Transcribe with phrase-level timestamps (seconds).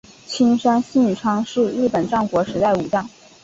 [0.25, 3.07] 青山信昌是日本战国时代武将。